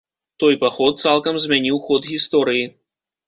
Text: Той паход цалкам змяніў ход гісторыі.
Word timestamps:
Той 0.43 0.55
паход 0.63 0.95
цалкам 1.03 1.35
змяніў 1.45 1.77
ход 1.89 2.09
гісторыі. 2.13 2.65